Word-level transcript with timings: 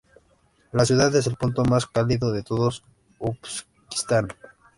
La 0.71 0.83
ciudad 0.83 1.15
es 1.15 1.27
el 1.27 1.35
punto 1.35 1.63
más 1.63 1.85
cálido 1.85 2.31
de 2.31 2.41
todo 2.41 2.71
Uzbekistán. 3.19 4.29